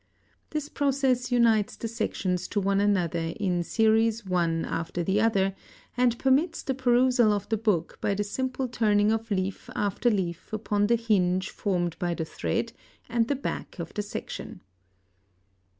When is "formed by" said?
11.51-12.15